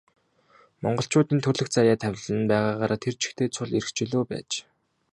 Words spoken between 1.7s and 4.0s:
заяа тавилан нь байгаагаараа тэр чигтээ цул эрх